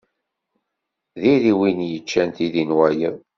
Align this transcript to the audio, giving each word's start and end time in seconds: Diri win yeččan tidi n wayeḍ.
Diri 1.21 1.51
win 1.59 1.79
yeččan 1.91 2.29
tidi 2.35 2.63
n 2.65 2.75
wayeḍ. 2.77 3.15